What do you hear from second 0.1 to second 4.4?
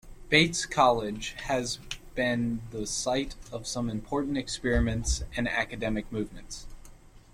Bates College has been the site of some important